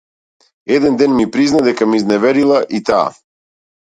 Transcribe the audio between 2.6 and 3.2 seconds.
и таа.